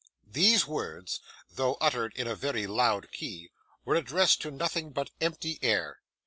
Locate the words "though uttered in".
1.47-2.25